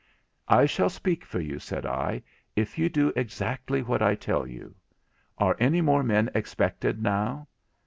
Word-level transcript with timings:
'I 0.47 0.65
shall 0.65 0.89
speak 0.89 1.23
for 1.23 1.39
you,' 1.39 1.59
said 1.59 1.85
I, 1.85 2.23
'if 2.55 2.79
you 2.79 2.89
do 2.89 3.13
exactly 3.15 3.83
what 3.83 4.01
I 4.01 4.15
tell 4.15 4.47
you. 4.47 4.73
Are 5.37 5.55
anymore 5.59 6.01
men 6.01 6.27
expected 6.33 7.03
now?' 7.03 7.47